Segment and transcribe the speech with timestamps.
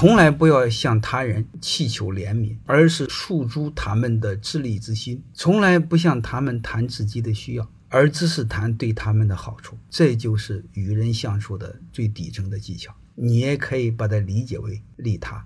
[0.00, 5.20] 从来不要向他人祈求怜悯，而是诉诸他们的自利之心。
[5.34, 9.76] 从来不向他们谈自己的需要，而只是谈对他们的好处。
[9.90, 12.94] 这就是与人相处的最底层的技巧。
[13.16, 15.44] 你也可以把它理解为利他。